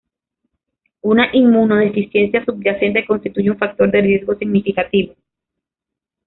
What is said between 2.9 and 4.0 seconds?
constituye un factor